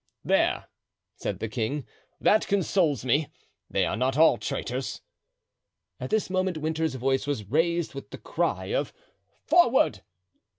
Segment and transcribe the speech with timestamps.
[0.25, 0.65] "There,"
[1.15, 1.85] said the king,
[2.19, 3.27] "that consoles me;
[3.69, 5.01] they are not all traitors."
[5.99, 8.91] At this moment Winter's voice was raised with the cry of
[9.45, 10.01] "Forward!"